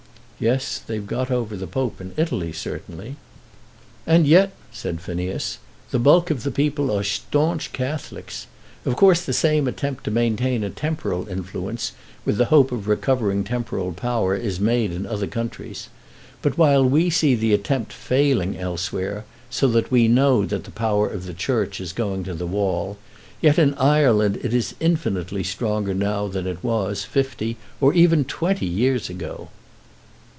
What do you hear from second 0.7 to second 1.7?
they've got over the